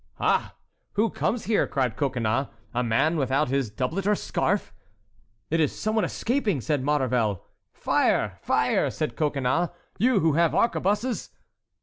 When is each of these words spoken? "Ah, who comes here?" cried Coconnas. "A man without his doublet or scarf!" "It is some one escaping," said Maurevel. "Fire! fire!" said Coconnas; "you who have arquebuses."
"Ah, 0.19 0.55
who 0.93 1.11
comes 1.11 1.43
here?" 1.45 1.67
cried 1.67 1.95
Coconnas. 1.95 2.47
"A 2.73 2.83
man 2.83 3.17
without 3.17 3.49
his 3.49 3.69
doublet 3.69 4.07
or 4.07 4.15
scarf!" 4.15 4.73
"It 5.51 5.59
is 5.59 5.77
some 5.79 5.93
one 5.93 6.03
escaping," 6.03 6.59
said 6.59 6.83
Maurevel. 6.83 7.45
"Fire! 7.71 8.39
fire!" 8.41 8.89
said 8.89 9.15
Coconnas; 9.15 9.69
"you 9.99 10.19
who 10.21 10.33
have 10.33 10.55
arquebuses." 10.55 11.29